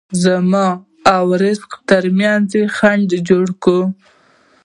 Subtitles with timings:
[0.23, 0.67] زما
[1.15, 3.81] او رزق ترمنځ خنډ جوړ کړي.